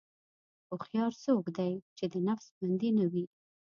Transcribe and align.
هوښیار 0.69 1.11
څوک 1.23 1.45
دی 1.57 1.73
چې 1.97 2.05
د 2.13 2.15
نفس 2.27 2.45
بندي 2.59 2.89
نه 2.97 3.05
وي. 3.11 3.25